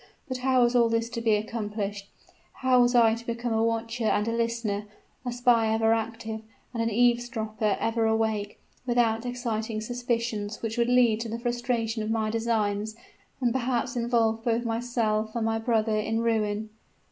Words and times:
But 0.27 0.37
how 0.39 0.63
was 0.63 0.75
all 0.75 0.89
this 0.89 1.11
to 1.11 1.21
be 1.21 1.35
accomplished? 1.35 2.09
how 2.53 2.81
was 2.81 2.95
I 2.95 3.13
to 3.13 3.23
become 3.23 3.53
a 3.53 3.63
watcher 3.63 4.05
and 4.05 4.27
a 4.27 4.31
listener 4.31 4.87
a 5.23 5.31
spy 5.31 5.71
ever 5.71 5.93
active, 5.93 6.41
and 6.73 6.81
an 6.81 6.89
eavesdropper 6.89 7.77
ever 7.79 8.07
awake 8.07 8.57
without 8.87 9.27
exciting 9.27 9.79
suspicions 9.79 10.63
which 10.63 10.75
would 10.75 10.89
lead 10.89 11.19
to 11.19 11.29
the 11.29 11.37
frustration 11.37 12.01
of 12.01 12.09
my 12.09 12.31
designs, 12.31 12.95
and 13.41 13.53
perhaps 13.53 13.95
involve 13.95 14.43
both 14.43 14.65
myself 14.65 15.35
and 15.35 15.45
my 15.45 15.59
brother 15.59 15.97
in 15.99 16.21
ruin? 16.21 16.71